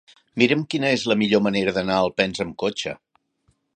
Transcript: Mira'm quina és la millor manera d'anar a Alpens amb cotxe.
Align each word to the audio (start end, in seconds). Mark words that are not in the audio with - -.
Mira'm 0.41 0.61
quina 0.73 0.89
és 0.95 1.03
la 1.11 1.17
millor 1.23 1.43
manera 1.49 1.75
d'anar 1.75 1.99
a 1.99 2.07
Alpens 2.07 2.43
amb 2.47 2.57
cotxe. 2.65 2.95